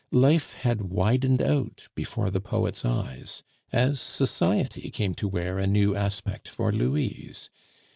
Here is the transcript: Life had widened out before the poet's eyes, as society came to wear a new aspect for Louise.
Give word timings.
Life 0.13 0.53
had 0.53 0.81
widened 0.81 1.43
out 1.43 1.87
before 1.93 2.31
the 2.31 2.41
poet's 2.41 2.83
eyes, 2.83 3.43
as 3.71 4.01
society 4.01 4.89
came 4.89 5.13
to 5.13 5.27
wear 5.27 5.59
a 5.59 5.67
new 5.67 5.95
aspect 5.95 6.47
for 6.47 6.71
Louise. 6.73 7.51